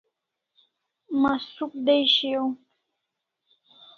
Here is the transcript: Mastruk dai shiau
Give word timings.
Mastruk 1.21 1.73
dai 1.85 2.01
shiau 2.15 2.47